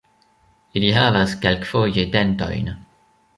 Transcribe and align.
Ili 0.79 0.89
havas 0.95 1.35
kelkfoje 1.43 2.07
dentojn. 2.17 2.73